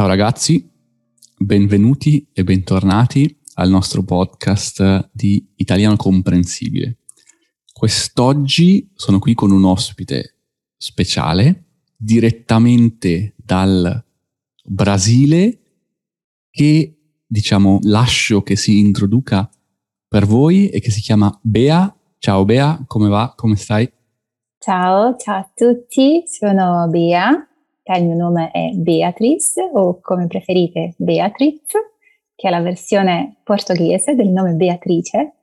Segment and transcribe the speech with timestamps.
[0.00, 0.66] Ciao ragazzi,
[1.36, 7.00] benvenuti e bentornati al nostro podcast di Italiano Comprensibile.
[7.70, 10.36] Quest'oggi sono qui con un ospite
[10.74, 11.64] speciale
[11.94, 14.02] direttamente dal
[14.64, 15.60] Brasile
[16.48, 19.50] che diciamo lascio che si introduca
[20.08, 21.94] per voi e che si chiama Bea.
[22.16, 23.34] Ciao Bea, come va?
[23.36, 23.86] Come stai?
[24.56, 27.49] Ciao, ciao a tutti, sono Bea,
[27.96, 31.72] il mio nome è Beatrice o come preferite Beatriz,
[32.34, 35.34] che è la versione portoghese del nome Beatrice.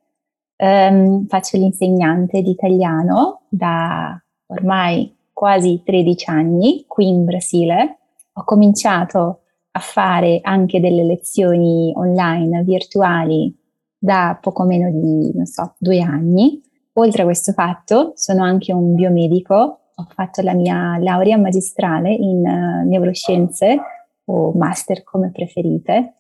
[0.58, 7.98] Um, faccio l'insegnante di italiano da ormai quasi 13 anni qui in Brasile.
[8.34, 9.42] Ho cominciato
[9.72, 13.56] a fare anche delle lezioni online virtuali
[14.00, 16.62] da poco meno di, non so, due anni.
[16.94, 22.46] Oltre a questo fatto, sono anche un biomedico, ho fatto la mia laurea magistrale in
[22.46, 23.80] uh, neuroscienze
[24.26, 26.14] o master come preferite.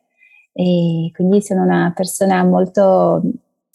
[0.51, 3.21] E quindi sono una persona molto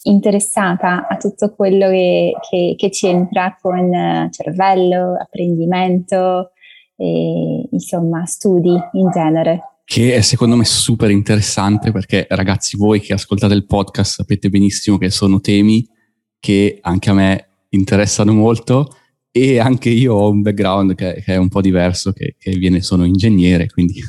[0.03, 6.51] interessata a tutto quello che, che, che c'entra con uh, cervello, apprendimento
[6.97, 9.61] e insomma studi in genere.
[9.85, 14.97] Che è secondo me super interessante perché ragazzi voi che ascoltate il podcast sapete benissimo
[14.97, 15.87] che sono temi
[16.39, 18.97] che anche a me interessano molto
[19.35, 22.81] e anche io ho un background che, che è un po' diverso, che, che viene,
[22.81, 23.99] sono ingegnere, quindi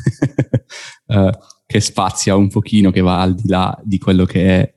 [1.07, 1.31] uh,
[1.65, 4.75] che spazia un pochino, che va al di là di quello che è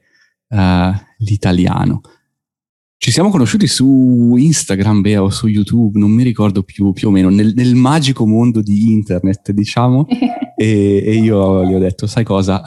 [0.55, 1.99] uh, l'italiano.
[2.95, 7.11] Ci siamo conosciuti su Instagram beh, o su YouTube, non mi ricordo più, più o
[7.11, 10.07] meno, nel, nel magico mondo di internet, diciamo.
[10.55, 12.63] e, e, io gli ho detto, sai cosa,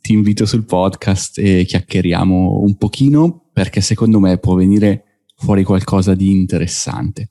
[0.00, 5.04] ti invito sul podcast e chiacchieriamo un pochino perché secondo me può venire
[5.40, 7.30] fuori qualcosa di interessante.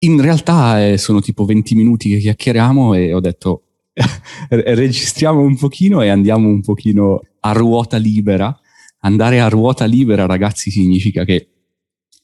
[0.00, 3.62] In realtà eh, sono tipo 20 minuti che chiacchieriamo e ho detto
[4.48, 8.56] registriamo un pochino e andiamo un pochino a ruota libera
[9.02, 11.48] andare a ruota libera, ragazzi, significa che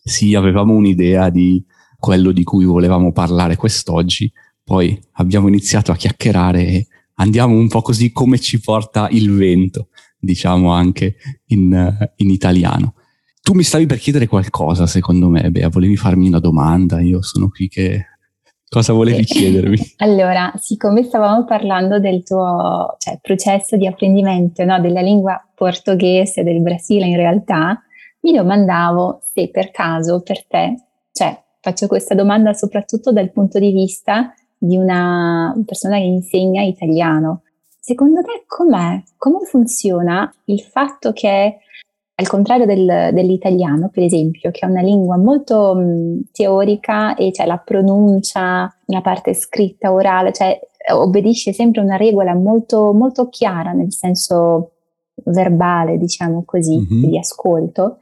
[0.03, 1.65] sì, avevamo un'idea di
[1.99, 4.33] quello di cui volevamo parlare quest'oggi,
[4.63, 9.89] poi abbiamo iniziato a chiacchierare e andiamo un po' così come ci porta il vento,
[10.19, 12.95] diciamo anche in, in italiano.
[13.49, 17.49] Tu mi stavi per chiedere qualcosa, secondo me, Bea, volevi farmi una domanda, io sono
[17.49, 18.05] qui che
[18.69, 19.79] Cosa volevi chiedermi?
[20.05, 26.61] Allora, siccome stavamo parlando del tuo cioè, processo di apprendimento no, della lingua portoghese del
[26.61, 27.83] Brasile in realtà,
[28.21, 30.75] mi domandavo se per caso per te,
[31.13, 37.45] cioè faccio questa domanda soprattutto dal punto di vista di una persona che insegna italiano.
[37.81, 39.03] Secondo te com'è?
[39.17, 41.61] Come funziona il fatto che
[42.21, 47.47] al contrario del, dell'italiano, per esempio, che è una lingua molto mh, teorica e c'è
[47.47, 50.59] la pronuncia, la parte scritta, orale, cioè
[50.93, 54.73] obbedisce sempre a una regola molto, molto chiara nel senso
[55.27, 57.05] verbale, diciamo così, mm-hmm.
[57.05, 57.99] di ascolto.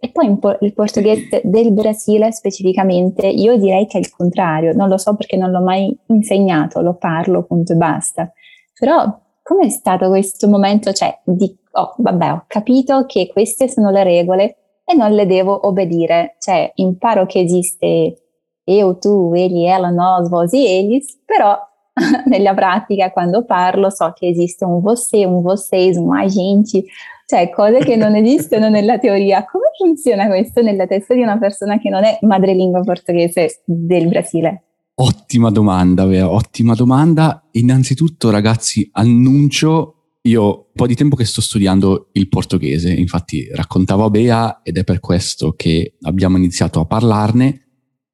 [0.00, 4.98] E poi il portoghese del Brasile specificamente, io direi che è il contrario, non lo
[4.98, 8.32] so perché non l'ho mai insegnato, lo parlo, punto e basta.
[8.76, 14.02] Però com'è stato questo momento, cioè, di oh, vabbè, ho capito che queste sono le
[14.02, 18.18] regole e non le devo obbedire, cioè imparo che esiste
[18.64, 21.58] io, tu, egli, ela, nós, vós e eles, però
[22.26, 26.84] nella pratica quando parlo so che esiste un você, un vocês, un agente,
[27.26, 29.44] cioè cose che non esistono nella teoria.
[29.44, 34.62] Come funziona questo nella testa di una persona che non è madrelingua portoghese del Brasile?
[34.96, 37.48] Ottima domanda, Bea, ottima domanda.
[37.52, 44.04] Innanzitutto, ragazzi, annuncio io un po' di tempo che sto studiando il portoghese, infatti raccontavo
[44.04, 47.62] a Bea ed è per questo che abbiamo iniziato a parlarne.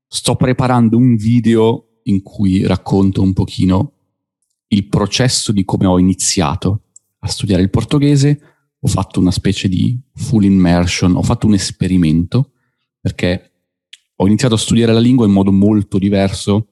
[0.09, 3.93] Sto preparando un video in cui racconto un pochino
[4.69, 6.85] il processo di come ho iniziato
[7.19, 8.41] a studiare il portoghese.
[8.81, 12.53] Ho fatto una specie di full immersion, ho fatto un esperimento
[12.99, 13.51] perché
[14.17, 16.70] ho iniziato a studiare la lingua in modo molto diverso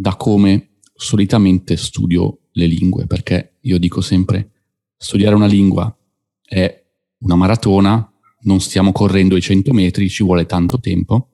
[0.00, 4.52] da come solitamente studio le lingue, perché io dico sempre
[4.96, 5.94] studiare una lingua
[6.42, 6.84] è
[7.18, 8.10] una maratona,
[8.42, 11.28] non stiamo correndo i 100 metri, ci vuole tanto tempo.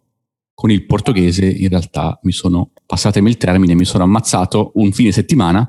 [0.53, 5.13] Con il portoghese in realtà mi sono, passatemi il termine, mi sono ammazzato un fine
[5.13, 5.65] settimana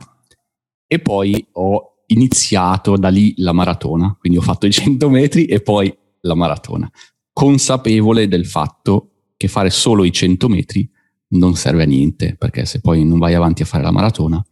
[0.88, 5.62] e poi ho iniziato da lì la maratona, quindi ho fatto i 100 metri e
[5.62, 6.90] poi la maratona,
[7.32, 10.90] consapevole del fatto che fare solo i 100 metri
[11.30, 14.44] non serve a niente, perché se poi non vai avanti a fare la maratona,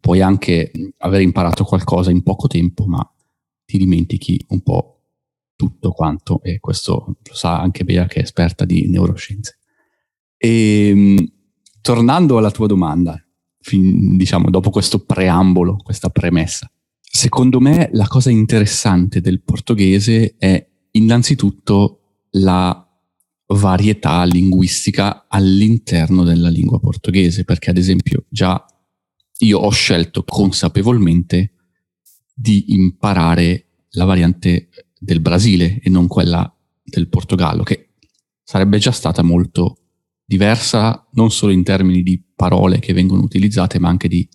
[0.00, 3.06] puoi anche aver imparato qualcosa in poco tempo, ma
[3.64, 5.02] ti dimentichi un po'
[5.54, 9.58] tutto quanto, e questo lo sa anche Bea che è esperta di neuroscienze.
[10.36, 11.32] E, ehm,
[11.80, 13.20] tornando alla tua domanda,
[13.60, 16.70] fin, diciamo, dopo questo preambolo, questa premessa.
[17.00, 22.00] Secondo me la cosa interessante del portoghese è innanzitutto
[22.32, 22.87] la
[23.54, 28.64] varietà linguistica all'interno della lingua portoghese, perché ad esempio già
[29.38, 31.52] io ho scelto consapevolmente
[32.34, 34.68] di imparare la variante
[34.98, 36.52] del Brasile e non quella
[36.82, 37.90] del Portogallo, che
[38.42, 39.78] sarebbe già stata molto
[40.24, 44.28] diversa non solo in termini di parole che vengono utilizzate, ma anche di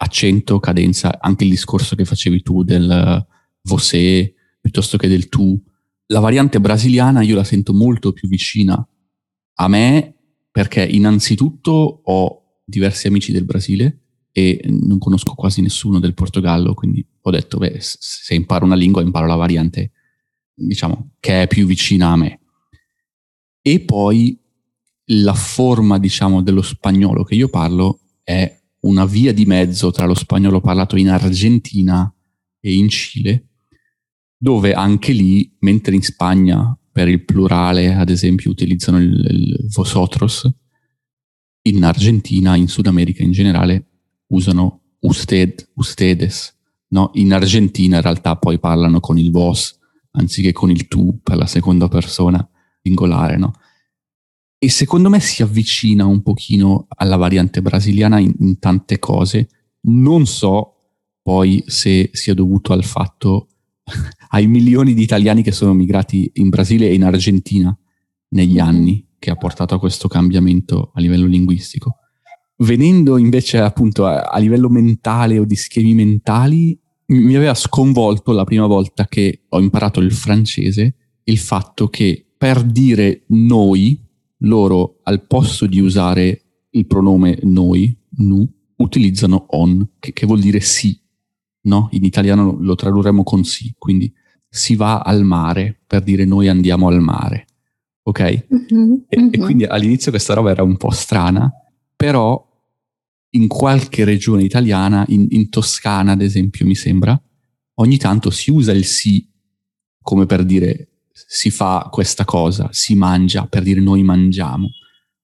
[0.00, 3.26] accento, cadenza, anche il discorso che facevi tu del
[3.62, 5.60] você piuttosto che del tu.
[6.10, 8.86] La variante brasiliana io la sento molto più vicina
[9.60, 10.14] a me
[10.50, 14.00] perché innanzitutto ho diversi amici del Brasile
[14.32, 19.02] e non conosco quasi nessuno del Portogallo, quindi ho detto, beh, se imparo una lingua
[19.02, 19.92] imparo la variante,
[20.54, 22.40] diciamo, che è più vicina a me.
[23.60, 24.38] E poi
[25.06, 30.14] la forma, diciamo, dello spagnolo che io parlo è una via di mezzo tra lo
[30.14, 32.12] spagnolo parlato in Argentina
[32.60, 33.47] e in Cile,
[34.38, 40.48] dove anche lì, mentre in Spagna per il plurale, ad esempio, utilizzano il, il vosotros,
[41.62, 43.86] in Argentina, in Sud America in generale,
[44.28, 46.56] usano usted, ustedes.
[46.88, 47.10] No?
[47.14, 49.78] In Argentina in realtà poi parlano con il vos
[50.12, 52.48] anziché con il tu per la seconda persona
[52.82, 53.52] singolare, no?
[54.60, 59.48] E secondo me si avvicina un pochino alla variante brasiliana in, in tante cose.
[59.82, 60.74] Non so
[61.22, 63.48] poi se sia dovuto al fatto
[64.30, 67.76] ai milioni di italiani che sono migrati in Brasile e in Argentina
[68.30, 71.96] negli anni che ha portato a questo cambiamento a livello linguistico.
[72.58, 78.44] Venendo invece appunto a, a livello mentale o di schemi mentali, mi aveva sconvolto la
[78.44, 80.94] prima volta che ho imparato il francese
[81.28, 84.02] il fatto che per dire noi
[84.42, 90.60] loro al posto di usare il pronome noi, nu, utilizzano on, che, che vuol dire
[90.60, 90.98] sì.
[91.62, 91.88] No?
[91.92, 94.12] In italiano lo tradurremo con sì, quindi
[94.48, 97.46] si va al mare per dire noi andiamo al mare.
[98.02, 98.20] Ok?
[98.22, 99.28] Mm-hmm, e, mm-hmm.
[99.32, 101.50] e quindi all'inizio questa roba era un po' strana,
[101.94, 102.46] però
[103.30, 107.20] in qualche regione italiana, in, in, Toscana ad esempio mi sembra,
[107.74, 109.28] ogni tanto si usa il sì
[110.00, 114.70] come per dire si fa questa cosa, si mangia, per dire noi mangiamo.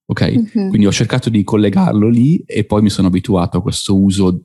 [0.06, 0.30] Ok?
[0.30, 0.68] Mm-hmm.
[0.68, 4.44] Quindi ho cercato di collegarlo lì e poi mi sono abituato a questo uso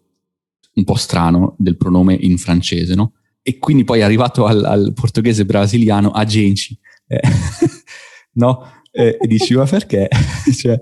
[0.73, 3.13] un po' strano del pronome in francese, no?
[3.41, 6.77] E quindi poi arrivato al, al portoghese brasiliano, a genci,
[7.07, 7.21] eh,
[8.33, 8.63] no?
[8.91, 10.07] Eh, e dici, ma perché?
[10.55, 10.81] cioè,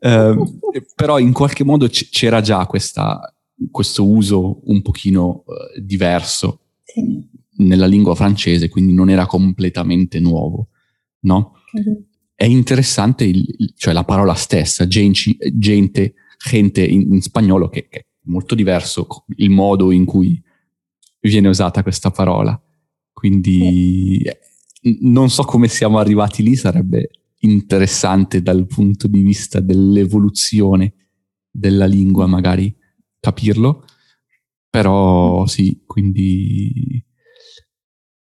[0.00, 0.36] eh,
[0.94, 3.34] però in qualche modo c- c'era già questa,
[3.70, 6.60] questo uso un pochino uh, diverso.
[6.82, 10.68] Sì nella lingua francese, quindi non era completamente nuovo,
[11.20, 11.54] no?
[11.78, 11.94] Mm-hmm.
[12.34, 16.14] È interessante il, cioè la parola stessa, gente, gente,
[16.44, 20.42] gente in, in spagnolo, che, che, molto diverso il modo in cui
[21.20, 22.60] viene usata questa parola.
[23.12, 24.20] Quindi
[24.80, 24.98] sì.
[25.02, 27.10] non so come siamo arrivati lì, sarebbe
[27.40, 30.94] interessante dal punto di vista dell'evoluzione
[31.50, 32.74] della lingua magari
[33.20, 33.84] capirlo,
[34.68, 37.02] però sì, quindi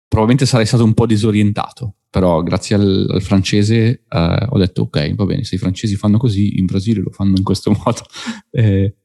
[0.07, 5.13] probabilmente sarei stato un po' disorientato, però grazie al, al francese eh, ho detto ok,
[5.13, 8.01] va bene, se i francesi fanno così, in Brasile lo fanno in questo modo.
[8.49, 8.95] Eh,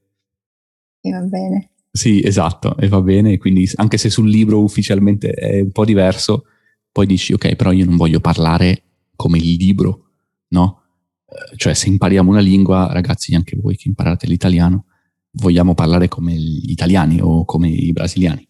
[1.04, 1.70] e va bene.
[1.90, 6.46] Sì, esatto, e va bene, quindi anche se sul libro ufficialmente è un po' diverso,
[6.90, 8.82] poi dici ok, però io non voglio parlare
[9.14, 10.06] come il libro,
[10.48, 10.82] no?
[11.26, 14.86] Eh, cioè se impariamo una lingua, ragazzi, anche voi che imparate l'italiano,
[15.32, 18.48] vogliamo parlare come gli italiani o come i brasiliani,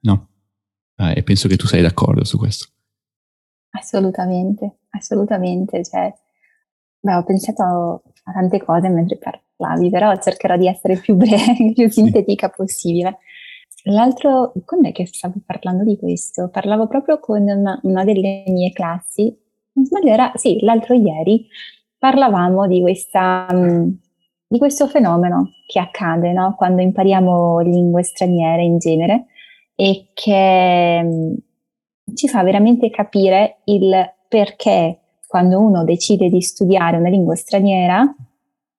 [0.00, 0.30] no?
[1.00, 2.66] eh, e penso che tu sei d'accordo su questo.
[3.70, 5.84] Assolutamente, assolutamente.
[5.84, 6.12] Cioè,
[7.00, 9.18] beh, ho pensato a tante cose mentre
[9.60, 13.18] parlavi, però cercherò di essere più breve, più sintetica possibile.
[13.84, 16.48] L'altro, quando è che stavo parlando di questo?
[16.50, 19.34] Parlavo proprio con una, una delle mie classi,
[19.72, 21.46] non sbaglio era, sì, l'altro ieri,
[21.96, 23.46] parlavamo di, questa,
[24.46, 26.54] di questo fenomeno che accade no?
[26.56, 29.26] quando impariamo lingue straniere in genere,
[29.74, 31.34] e che mm,
[32.14, 38.14] ci fa veramente capire il perché quando uno decide di studiare una lingua straniera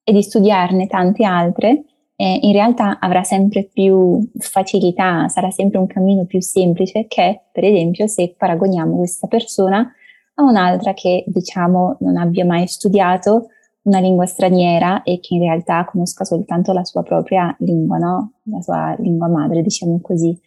[0.04, 1.84] e di studiarne tante altre,
[2.16, 7.64] eh, in realtà avrà sempre più facilità, sarà sempre un cammino più semplice che, per
[7.64, 9.92] esempio, se paragoniamo questa persona
[10.36, 13.48] a un'altra che, diciamo, non abbia mai studiato
[13.84, 18.34] una lingua straniera e che in realtà conosca soltanto la sua propria lingua, no?
[18.44, 20.40] La sua lingua madre, diciamo così.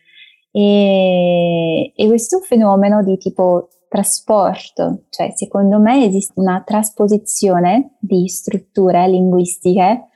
[0.52, 9.06] E, e questo fenomeno di tipo trasporto, cioè secondo me esiste una trasposizione di strutture
[9.06, 10.08] linguistiche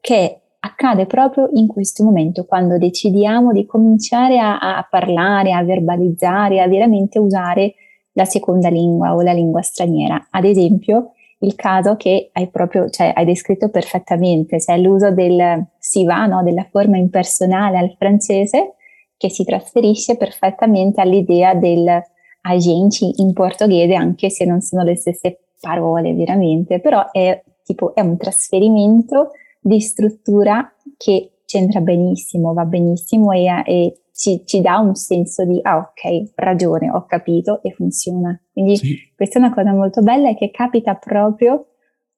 [0.00, 6.62] che accade proprio in questo momento, quando decidiamo di cominciare a, a parlare, a verbalizzare,
[6.62, 7.74] a veramente usare
[8.12, 10.28] la seconda lingua o la lingua straniera.
[10.30, 16.06] Ad esempio, il caso che hai proprio, cioè hai descritto perfettamente, cioè l'uso del si
[16.06, 18.76] va, no, della forma impersonale al francese
[19.18, 22.02] che si trasferisce perfettamente all'idea del
[22.42, 28.00] agenti in portoghese, anche se non sono le stesse parole veramente, però è tipo è
[28.00, 29.30] un trasferimento
[29.60, 35.58] di struttura che c'entra benissimo, va benissimo e, e ci, ci, dà un senso di
[35.62, 38.38] ah ok, ragione, ho capito e funziona.
[38.52, 38.96] Quindi sì.
[39.14, 41.66] questa è una cosa molto bella e che capita proprio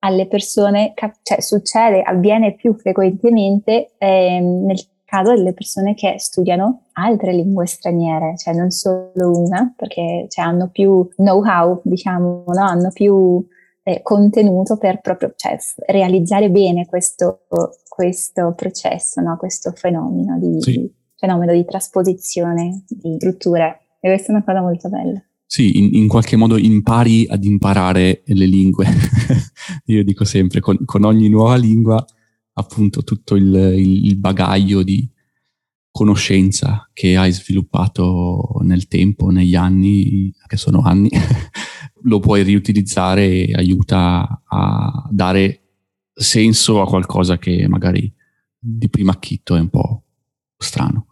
[0.00, 4.78] alle persone, cioè succede, avviene più frequentemente eh, nel
[5.12, 10.70] caso delle persone che studiano altre lingue straniere, cioè non solo una, perché cioè, hanno
[10.70, 12.64] più know-how, diciamo, no?
[12.64, 13.46] hanno più
[13.82, 17.40] eh, contenuto per proprio cioè, realizzare bene questo,
[17.86, 19.36] questo processo, no?
[19.36, 20.90] questo fenomeno di, sì.
[21.14, 23.80] fenomeno di trasposizione di strutture.
[24.00, 25.22] E questa è una cosa molto bella.
[25.44, 28.86] Sì, in, in qualche modo impari ad imparare le lingue.
[29.86, 32.02] Io dico sempre, con, con, ogni nuova lingua,
[32.54, 35.08] appunto, tutto il, il, bagaglio di
[35.90, 41.10] conoscenza che hai sviluppato nel tempo, negli anni, che sono anni,
[42.04, 45.60] lo puoi riutilizzare e aiuta a dare
[46.12, 48.12] senso a qualcosa che magari
[48.58, 50.02] di prima acchitto è un po'
[50.56, 51.06] strano.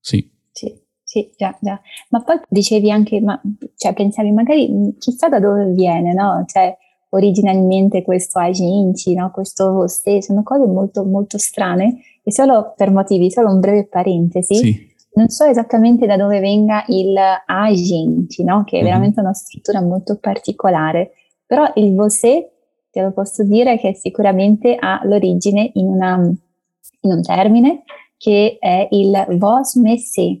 [0.00, 0.30] Sì.
[0.50, 0.72] Sì,
[1.02, 1.80] sì, già, già.
[2.10, 3.40] Ma poi dicevi anche, ma,
[3.76, 6.44] cioè pensavi magari chissà da dove viene, no?
[6.46, 6.76] Cioè
[7.14, 9.30] originalmente questo aginci, no?
[9.30, 14.54] Questo ste, sono cose molto, molto strane e solo per motivi, solo un breve parentesi.
[14.54, 17.14] Sì non so esattamente da dove venga il
[17.46, 18.64] Aginci, no?
[18.64, 18.86] che è mhm.
[18.86, 21.12] veramente una struttura molto particolare,
[21.46, 22.50] però il Vosé,
[22.90, 26.16] te lo posso dire, che sicuramente ha l'origine in, una,
[27.00, 27.82] in un termine
[28.16, 30.40] che è il Vos Messé.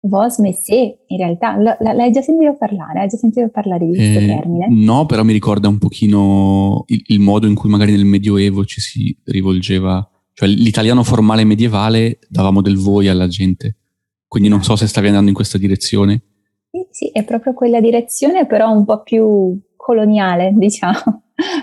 [0.00, 3.00] Vos Messé, in realtà, l- l- l'hai già sentito parlare?
[3.00, 4.66] Hai già sentito parlare di questo eh, termine?
[4.70, 8.80] No, però mi ricorda un pochino il, il modo in cui magari nel Medioevo ci
[8.80, 13.76] si rivolgeva, cioè l'italiano formale medievale davamo del voi alla gente
[14.28, 16.22] quindi non so se stavi andando in questa direzione.
[16.70, 21.22] Sì, sì, è proprio quella direzione, però un po' più coloniale, diciamo.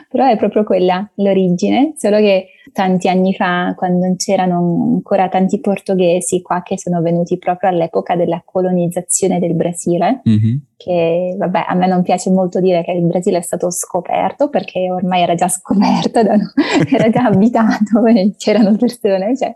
[0.09, 5.59] però è proprio quella l'origine, solo che tanti anni fa, quando non c'erano ancora tanti
[5.59, 10.55] portoghesi qua che sono venuti proprio all'epoca della colonizzazione del Brasile, mm-hmm.
[10.75, 14.91] che vabbè, a me non piace molto dire che il Brasile è stato scoperto perché
[14.91, 16.19] ormai era già scoperto,
[16.91, 18.01] era già abitato,
[18.37, 19.55] c'erano persone, cioè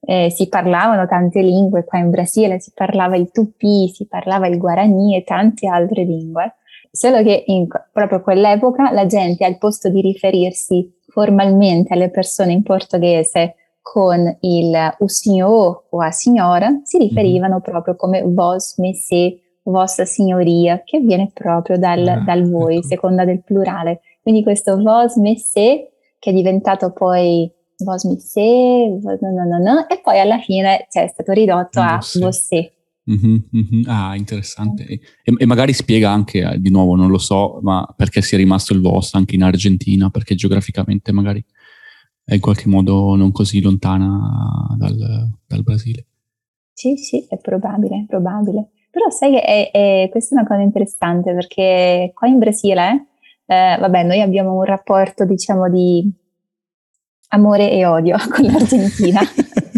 [0.00, 4.58] eh, si parlavano tante lingue, qua in Brasile si parlava il tupi, si parlava il
[4.58, 6.56] guarani e tante altre lingue,
[6.90, 12.62] solo che in proprio quell'epoca la gente al posto di riferirsi formalmente alle persone in
[12.62, 17.02] portoghese con il o signor o a signora, si mhm.
[17.02, 17.62] riferivano mm-hmm.
[17.62, 22.86] proprio come vos, messè, vostra signoria, che viene proprio dal, ah, dal voi, ecco.
[22.86, 24.00] seconda del plurale.
[24.22, 25.88] Quindi questo vos, messè,
[26.18, 27.50] che è diventato poi
[27.82, 32.72] Vosmissé, no, no, no, e poi alla fine cioè, è stato ridotto a Vossé.
[33.10, 33.82] Mm-hmm, mm-hmm.
[33.86, 34.84] Ah, interessante.
[34.84, 38.72] E, e, magari spiega anche, eh, di nuovo, non lo so, ma perché sia rimasto
[38.72, 41.44] il VOS anche in Argentina, perché geograficamente magari
[42.24, 46.06] è in qualche modo non così lontana dal, dal Brasile.
[46.72, 48.70] Sì, sì, è probabile, è probabile.
[48.90, 53.06] Però sai che è, è, questa è una cosa interessante perché qua in Brasile,
[53.46, 56.08] eh, vabbè, noi abbiamo un rapporto, diciamo, di
[57.28, 59.20] amore e odio con l'Argentina.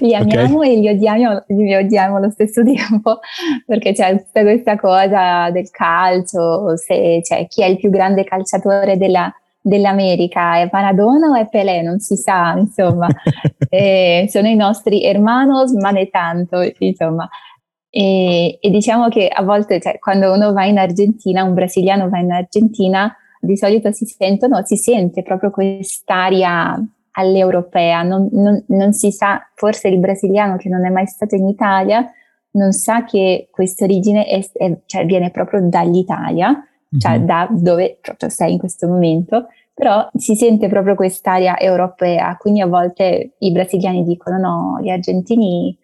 [0.00, 0.72] li amiamo okay.
[0.72, 3.18] e li odiamo, li odiamo allo stesso tempo
[3.66, 8.96] perché c'è tutta questa cosa del calcio, se, cioè, chi è il più grande calciatore
[8.96, 11.82] della, dell'America, è Maradona o è Pelé?
[11.82, 13.08] Non si sa, insomma.
[14.28, 17.28] sono i nostri hermanos, ma ne tanto, insomma.
[17.90, 22.18] E, e, diciamo che a volte, cioè, quando uno va in Argentina, un brasiliano va
[22.18, 26.80] in Argentina, di solito si sentono, si sente proprio quest'aria
[27.16, 31.46] all'europea, non, non, non, si sa, forse il brasiliano che non è mai stato in
[31.46, 32.10] Italia
[32.56, 36.98] non sa che questa origine è, è, cioè viene proprio dall'Italia, mm-hmm.
[36.98, 37.24] cioè mhm.
[37.24, 42.66] da dove proprio sei in questo momento, però si sente proprio quest'area europea, quindi a
[42.66, 45.78] volte i brasiliani dicono no, gli argentini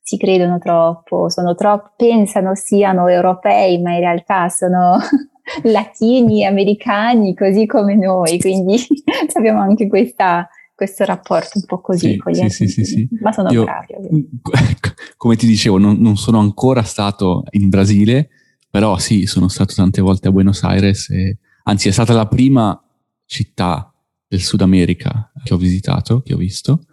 [0.00, 4.98] si credono troppo, sono troppo, pensano siano europei, ma in realtà sono
[5.62, 8.76] latini, americani, così come noi, quindi
[9.34, 13.32] abbiamo anche questa questo rapporto un po' così sì, con gli sì, sì, sì, ma
[13.32, 13.94] sono Io, bravi.
[15.16, 18.28] Come ti dicevo, non, non, sono ancora stato in Brasile,
[18.68, 22.78] però sì, sono stato tante volte a Buenos Aires, e, anzi è stata la prima
[23.24, 23.90] città
[24.28, 26.84] del Sud America che ho visitato, che ho visto,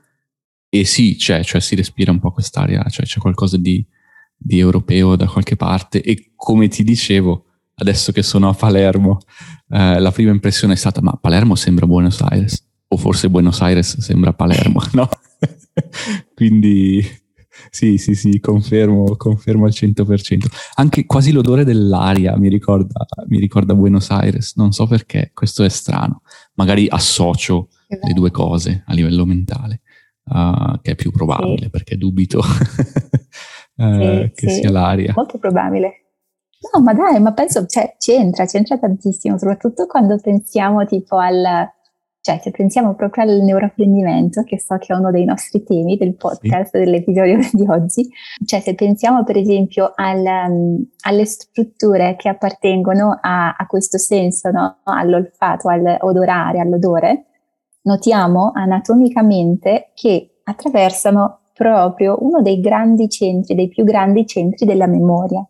[0.69, 3.85] e sì, c'è, cioè si respira un po' quest'aria, cioè c'è qualcosa di,
[4.37, 6.01] di europeo da qualche parte.
[6.01, 9.17] E come ti dicevo, adesso che sono a Palermo,
[9.67, 13.99] eh, la prima impressione è stata ma Palermo sembra Buenos Aires o forse Buenos Aires
[13.99, 15.09] sembra Palermo, no?
[16.33, 17.03] Quindi
[17.69, 20.45] sì, sì, sì, confermo, confermo al 100%.
[20.75, 25.69] Anche quasi l'odore dell'aria mi ricorda, mi ricorda Buenos Aires, non so perché, questo è
[25.69, 26.21] strano.
[26.55, 29.81] Magari associo le due cose a livello mentale,
[30.25, 31.69] uh, che è più probabile, sì.
[31.69, 32.43] perché dubito uh,
[33.75, 34.49] sì, che sì.
[34.49, 35.13] sia l'aria.
[35.15, 35.97] Molto probabile.
[36.73, 41.67] No, ma dai, ma penso, cioè, c'entra, c'entra tantissimo, soprattutto quando pensiamo tipo al
[42.23, 46.15] cioè, se pensiamo proprio al neuroapprendimento, che so che è uno dei nostri temi del
[46.15, 46.77] podcast, sì.
[46.81, 48.09] dell'episodio di oggi,
[48.45, 54.51] cioè se pensiamo per esempio al, um, alle strutture che appartengono a, a questo senso,
[54.51, 54.77] no?
[54.85, 57.25] all'olfato, all'odorare, all'odore,
[57.81, 65.45] notiamo anatomicamente che attraversano proprio uno dei grandi centri, dei più grandi centri della memoria.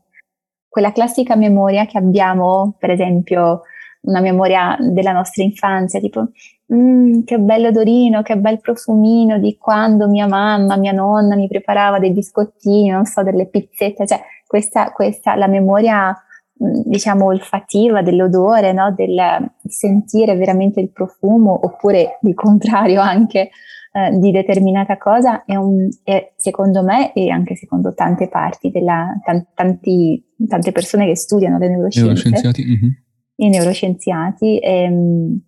[0.67, 3.61] Quella classica memoria che abbiamo, per esempio,
[4.03, 6.29] una memoria della nostra infanzia, tipo
[6.73, 11.99] mm, che bello odorino, che bel profumino di quando mia mamma, mia nonna mi preparava
[11.99, 18.73] dei biscottini, non so, delle pizzette, cioè questa, questa la memoria mm, diciamo olfattiva dell'odore,
[18.73, 18.93] no?
[18.95, 23.49] del sentire veramente il profumo oppure il contrario anche
[23.95, 29.07] eh, di determinata cosa è, un, è, secondo me e anche secondo tante parti della,
[29.53, 32.31] tanti, tante persone che studiano le neuroscienze,
[33.45, 35.39] i neuroscienziati ehm,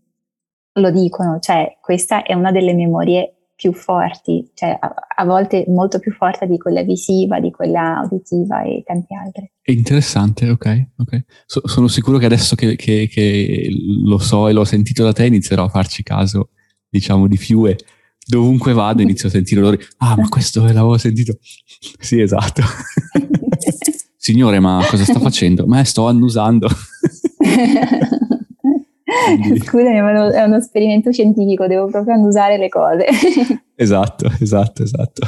[0.74, 6.00] lo dicono, cioè questa è una delle memorie più forti, cioè a, a, volte molto
[6.00, 9.52] più forte di quella visiva, di quella uditiva e tante altre.
[9.62, 11.24] È interessante, ok, ok.
[11.46, 13.70] So, sono sicuro che adesso che, che, che,
[14.04, 16.50] lo so e l'ho sentito da te inizierò a farci caso,
[16.90, 17.78] diciamo, di più e
[18.28, 19.84] dovunque vado inizio a sentire l'odore.
[19.98, 21.38] Ah, ma questo l'avevo sentito.
[22.00, 22.62] sì, esatto.
[24.18, 25.68] Signore, ma cosa sta facendo?
[25.68, 26.68] Ma sto annusando.
[29.64, 33.06] Scusami, ma è uno esperimento scientifico, devo proprio annusare le cose.
[33.76, 35.28] esatto, esatto, esatto.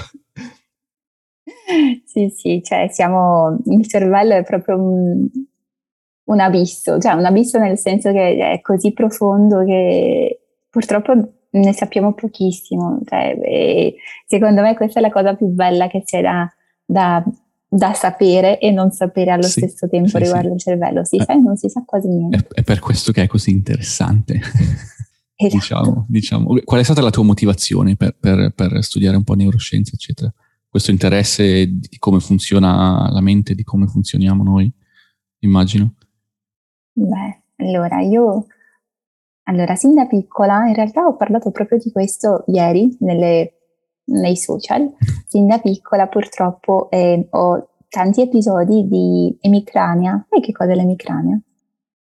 [2.06, 5.28] Sì, sì, cioè siamo, il cervello è proprio un,
[6.24, 11.14] un abisso, cioè un abisso nel senso che è così profondo che purtroppo
[11.50, 13.00] ne sappiamo pochissimo.
[13.06, 13.94] Cioè,
[14.26, 16.50] secondo me questa è la cosa più bella che c'è da,
[16.86, 17.24] da
[17.70, 20.54] da sapere e non sapere allo sì, stesso tempo sì, riguardo sì.
[20.54, 21.04] il cervello.
[21.04, 22.48] Si eh, sa e non si sa quasi niente.
[22.54, 24.40] È, per questo che è così interessante.
[25.40, 25.56] Esatto.
[25.56, 26.56] diciamo, diciamo.
[26.64, 30.34] Qual è stata la tua motivazione per, per, per, studiare un po' neuroscienze, eccetera?
[30.68, 34.74] Questo interesse di come funziona la mente, di come funzioniamo noi,
[35.42, 35.94] immagino?
[36.92, 38.48] Beh, allora io,
[39.44, 43.57] allora, sin da piccola, in realtà ho parlato proprio di questo ieri nelle
[44.08, 44.94] nei social.
[45.26, 50.26] Sin da piccola purtroppo eh, ho tanti episodi di emicrania.
[50.30, 51.40] Sai che cosa è l'emicrania?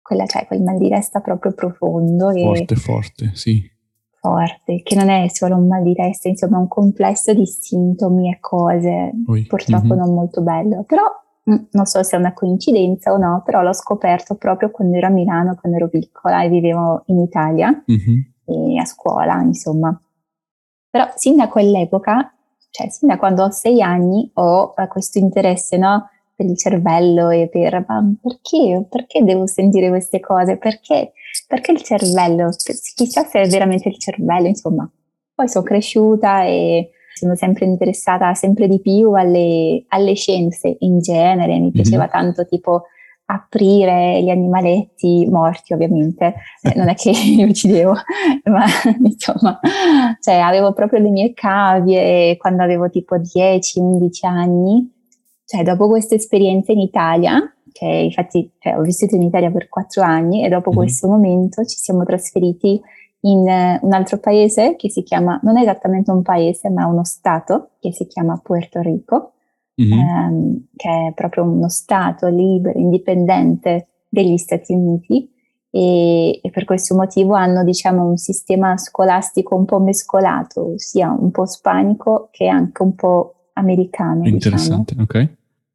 [0.02, 2.30] Quella, cioè quel mal di testa proprio profondo.
[2.30, 3.70] Forte, forte, sì.
[4.18, 8.38] Forte, che non è solo un mal di testa, insomma un complesso di sintomi e
[8.40, 9.44] cose Ui.
[9.46, 9.98] purtroppo mm-hmm.
[9.98, 10.84] non molto bello.
[10.84, 11.02] Però
[11.50, 15.06] mm, non so se è una coincidenza o no, però l'ho scoperto proprio quando ero
[15.06, 18.20] a Milano, quando ero piccola e vivevo in Italia mm-hmm.
[18.44, 20.00] e a scuola, insomma.
[20.96, 22.34] Però sin da quell'epoca,
[22.70, 27.28] cioè sin da quando ho sei anni, ho eh, questo interesse no, per il cervello
[27.28, 30.56] e per ma perché, perché devo sentire queste cose?
[30.56, 31.12] Perché,
[31.46, 32.48] perché il cervello?
[32.94, 34.90] Chissà se è veramente il cervello, insomma.
[35.34, 41.58] Poi sono cresciuta e sono sempre interessata sempre di più alle, alle scienze in genere,
[41.58, 42.10] mi piaceva mm-hmm.
[42.10, 42.84] tanto tipo
[43.26, 47.92] aprire gli animaletti morti ovviamente, eh, non è che li uccidevo,
[48.50, 48.64] ma
[49.02, 49.58] insomma,
[50.20, 54.92] cioè avevo proprio le mie cavie quando avevo tipo 10-11 anni,
[55.44, 57.40] cioè dopo questa esperienza in Italia,
[57.72, 60.78] che infatti cioè, ho vissuto in Italia per 4 anni e dopo mm-hmm.
[60.78, 62.80] questo momento ci siamo trasferiti
[63.20, 67.04] in uh, un altro paese che si chiama, non è esattamente un paese, ma uno
[67.04, 69.32] stato che si chiama Puerto Rico
[69.80, 69.98] mm-hmm.
[69.98, 75.30] ehm, che è proprio uno Stato libero, indipendente degli Stati Uniti
[75.70, 81.30] e, e, per questo motivo hanno diciamo, un sistema scolastico un po' mescolato, sia un
[81.30, 84.20] po' spanico che anche un po' americano.
[84.20, 84.34] Diciamo.
[84.34, 85.24] Interessante, diciamo.
[85.24, 85.28] ok.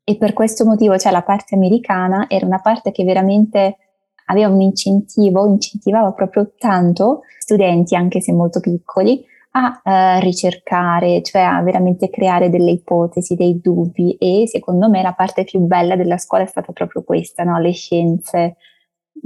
[0.04, 3.78] E per questo motivo, cioè la parte americana era una parte che veramente
[4.26, 11.42] aveva un incentivo, incentivava proprio tanto studenti, anche se molto piccoli, a eh, ricercare, cioè
[11.42, 16.18] a veramente creare delle ipotesi, dei dubbi e secondo me la parte più bella della
[16.18, 17.60] scuola è stata proprio questa, no?
[17.60, 18.56] le scienze,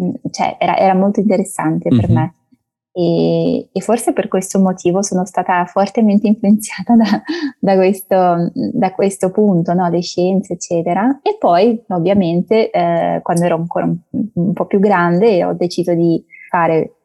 [0.02, 2.00] mm, cioè era, era molto interessante mm-hmm.
[2.00, 2.34] per me.
[2.98, 7.22] E, e, forse per questo motivo sono stata fortemente influenzata da,
[7.60, 9.90] da, questo, da questo, punto, no?
[9.90, 11.20] le scienze, eccetera.
[11.22, 13.98] E poi, ovviamente, eh, quando ero ancora un,
[14.34, 17.05] un, po' più grande, ho deciso di fare,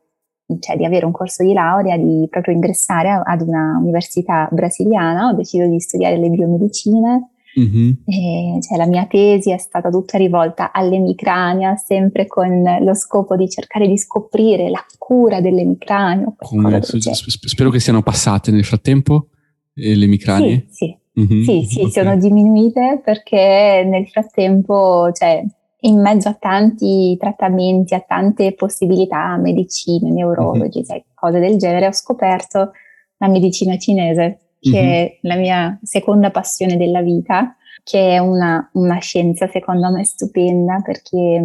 [0.58, 5.34] cioè di avere un corso di laurea, di proprio ingressare ad una università brasiliana, ho
[5.34, 7.90] deciso di studiare le biomedicine Mm-hmm.
[8.04, 13.48] E, cioè, la mia tesi è stata tutta rivolta all'emicrania, sempre con lo scopo di
[13.48, 16.32] cercare di scoprire la cura dell'emicrania.
[16.36, 19.28] Come, spero che siano passate nel frattempo
[19.74, 20.66] eh, le emicranie.
[20.68, 20.98] Sì, sì.
[21.20, 21.42] Mm-hmm.
[21.42, 21.90] sì, sì okay.
[21.90, 25.44] sono diminuite perché nel frattempo, cioè,
[25.80, 31.00] in mezzo a tanti trattamenti, a tante possibilità, medicine, neurologi, mm-hmm.
[31.14, 32.72] cose del genere, ho scoperto
[33.18, 34.90] la medicina cinese che mm-hmm.
[34.90, 40.80] è la mia seconda passione della vita, che è una, una scienza secondo me stupenda
[40.84, 41.42] perché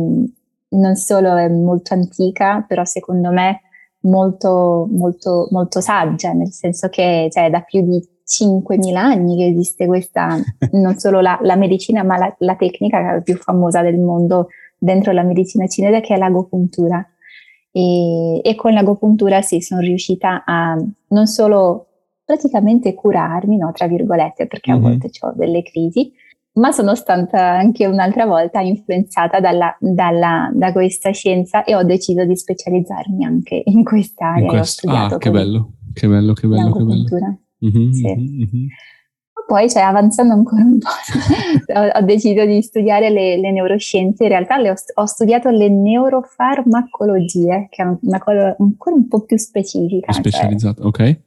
[0.68, 3.62] non solo è molto antica, però secondo me
[4.02, 9.86] molto, molto, molto saggia, nel senso che cioè, da più di 5.000 anni che esiste
[9.86, 10.38] questa,
[10.74, 15.24] non solo la, la medicina, ma la, la, tecnica più famosa del mondo dentro la
[15.24, 17.06] medicina cinese, che è l'agopuntura.
[17.72, 20.76] E, e con l'agopuntura sì, sono riuscita a
[21.10, 21.88] non solo
[22.26, 24.84] praticamente curarmi, no, tra virgolette, perché mm-hmm.
[24.84, 26.12] a volte ho delle crisi,
[26.54, 32.26] ma sono stata anche un'altra volta influenzata dalla, dalla, da questa scienza e ho deciso
[32.26, 34.44] di specializzarmi anche in quest'area.
[34.44, 34.90] In questo.
[34.90, 37.40] ah, che bello, che bello, che bello, che bello.
[37.64, 38.08] Mm-hmm, sì.
[38.08, 38.68] mm-hmm.
[39.48, 40.88] Poi, cioè, avanzando ancora un po',
[41.74, 44.24] ho, ho, deciso di studiare le, le neuroscienze.
[44.24, 49.38] In realtà ho, ho, studiato le neurofarmacologie, che è una cosa ancora un po' più
[49.38, 50.12] specifica.
[50.12, 51.24] Specializzata, cioè, ok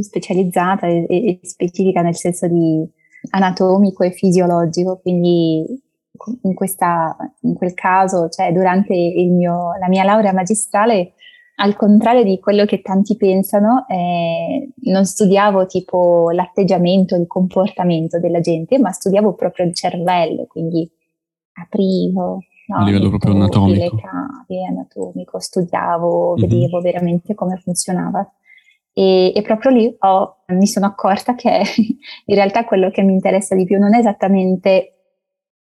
[0.00, 2.88] specializzata e, e, specifica nel senso di
[3.30, 5.64] anatomico e fisiologico, quindi
[6.42, 11.12] in, questa, in quel caso, cioè durante mio, la mia laurea magistrale,
[11.56, 18.40] al contrario di quello che tanti pensano, eh, non studiavo tipo l'atteggiamento, il comportamento della
[18.40, 20.90] gente, ma studiavo proprio il cervello, quindi
[21.54, 23.96] aprivo, no, a livello proprio anatomico.
[23.96, 26.48] Cave, anatomico, studiavo, mm-hmm.
[26.48, 28.26] vedevo veramente come funzionava.
[28.94, 31.62] E, e proprio lì ho, mi sono accorta che
[32.26, 34.94] in realtà quello che mi interessa di più non è esattamente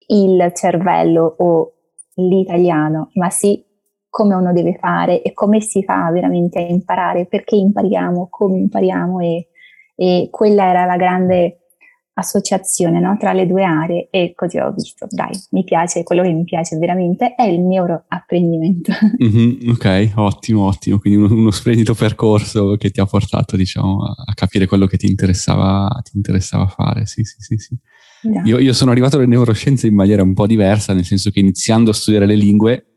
[0.09, 1.73] il cervello o
[2.15, 3.65] l'italiano, ma sì
[4.13, 9.21] come uno deve fare e come si fa veramente a imparare, perché impariamo, come impariamo
[9.21, 9.49] e,
[9.97, 11.69] e quella era la grande
[12.13, 16.31] associazione no, tra le due aree e così ho visto, dai, mi piace, quello che
[16.31, 18.93] mi piace veramente è il neuroapprendimento.
[19.25, 24.35] Mm-hmm, ok, ottimo, ottimo, quindi uno, uno, splendido percorso che ti ha portato diciamo a
[24.35, 27.57] capire quello che ti interessava, ti interessava fare, sì sì sì.
[27.57, 27.79] sì.
[28.25, 28.43] No.
[28.45, 31.91] Io, io sono arrivato alle neuroscienze in maniera un po' diversa, nel senso che iniziando
[31.91, 32.92] a studiare le lingue,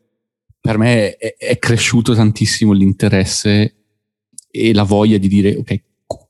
[0.66, 3.76] per me è, è cresciuto tantissimo l'interesse
[4.50, 5.84] e la voglia di dire, ok,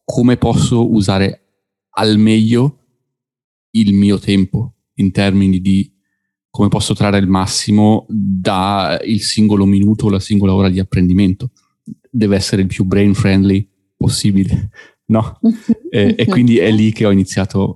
[0.04, 2.80] come posso usare al meglio
[3.72, 5.90] il mio tempo in termini di
[6.50, 11.52] come posso trarre il massimo dal singolo minuto o la singola ora di apprendimento.
[12.10, 14.70] Deve essere il più brain friendly possibile,
[15.08, 15.40] no?
[15.90, 17.76] e, e, quindi è lì che ho iniziato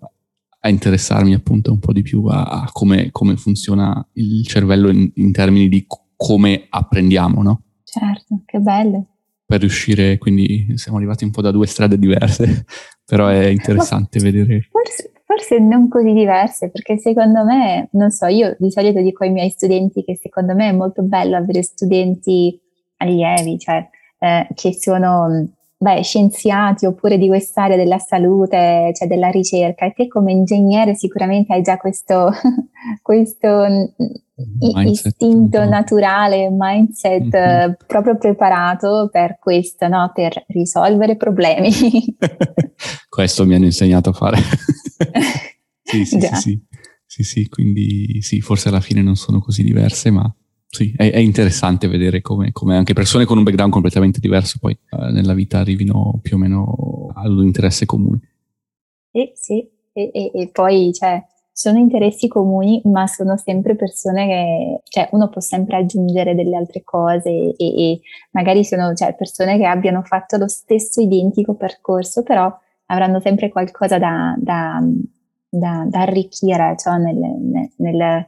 [0.60, 5.10] a interessarmi appunto un po' di più a, a come, come, funziona il cervello in,
[5.16, 5.86] in termini di
[6.22, 7.62] come apprendiamo, no?
[7.86, 9.06] Certo, che bello.
[9.46, 12.66] Per riuscire, quindi siamo arrivati un po' da due strade diverse,
[13.06, 14.68] però è interessante Ma vedere.
[14.70, 19.32] Forse, forse non così diverse, perché secondo me, non so, io di solito dico ai
[19.32, 22.60] miei studenti che secondo me è molto bello avere studenti
[22.98, 23.88] allievi, cioè
[24.20, 30.10] eh, che sono beh, scienziati oppure di quest'area della salute, cioè della ricerca, e te
[30.10, 32.30] come ingegnere sicuramente hai già questo,
[33.02, 33.94] questo
[34.60, 37.72] mindset, istinto naturale, mindset mm-hmm.
[37.88, 40.12] proprio preparato per questo, no?
[40.14, 41.72] per risolvere problemi.
[43.10, 44.38] questo mi hanno insegnato a fare.
[45.82, 46.62] sì, sì, sì, sì,
[47.06, 50.34] sì, sì, quindi sì, forse alla fine non sono così diverse, ma
[50.72, 54.74] sì, è, è interessante vedere come, come, anche persone con un background completamente diverso poi
[54.74, 58.20] eh, nella vita arrivino più o meno all'interesse comune.
[59.12, 61.26] Sì, sì, e, e, e poi cioè,
[61.60, 66.86] sono interessi comuni, ma sono sempre persone che, cioè, uno può sempre aggiungere delle altre
[66.86, 68.00] cose e, e
[68.32, 72.50] magari sono cioè, persone che abbiano fatto lo stesso identico percorso, però
[72.86, 74.82] avranno sempre qualcosa da, da,
[75.50, 78.28] da, da arricchire cioè, nel, nel, nel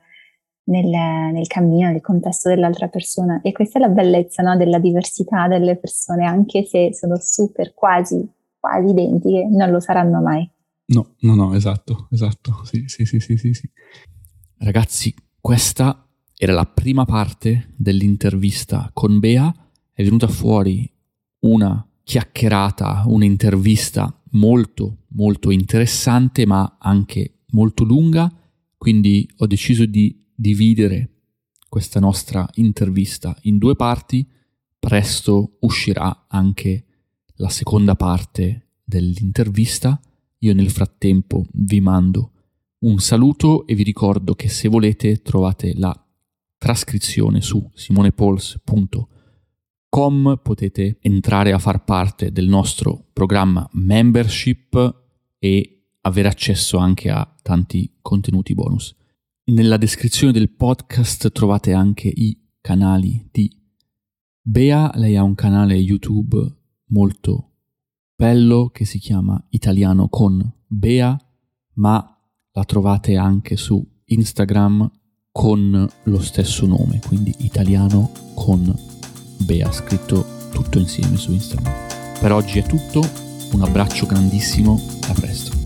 [0.63, 3.39] nel, cammino, nel contesto dell'altra persona.
[3.43, 8.29] E questa è la bellezza no, della diversità delle persone, anche se sono super quasi,
[8.59, 10.49] quasi identiche, non lo saranno mai.
[10.93, 13.69] No, no, no, esatto, esatto, sì, sì, sì, sì, sì.
[14.57, 19.53] Ragazzi, questa era la prima parte dell'intervista con Bea,
[19.93, 20.89] è venuta fuori
[21.39, 28.31] una chiacchierata, un'intervista molto molto interessante ma anche molto lunga,
[28.77, 31.09] quindi ho deciso di dividere
[31.67, 34.27] questa nostra intervista in due parti,
[34.77, 36.85] presto uscirà anche
[37.35, 39.99] la seconda parte dell'intervista.
[40.43, 42.31] Io nel frattempo vi mando
[42.79, 45.95] un saluto e vi ricordo che se volete trovate la
[46.57, 55.03] trascrizione su simonepols.com, potete entrare a far parte del nostro programma membership
[55.37, 58.95] e avere accesso anche a tanti contenuti bonus.
[59.43, 63.55] Nella descrizione del podcast trovate anche i canali di
[64.41, 66.51] Bea, lei ha un canale YouTube
[66.87, 67.50] molto
[68.21, 71.19] bello che si chiama Italiano con Bea,
[71.77, 72.19] ma
[72.51, 74.87] la trovate anche su Instagram
[75.31, 78.71] con lo stesso nome, quindi Italiano con
[79.37, 81.73] Bea, scritto tutto insieme su Instagram.
[82.19, 83.01] Per oggi è tutto,
[83.53, 85.60] un abbraccio grandissimo, a presto.